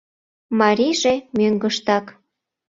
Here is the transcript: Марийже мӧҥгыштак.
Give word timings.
Марийже 0.59 1.13
мӧҥгыштак. 1.37 2.05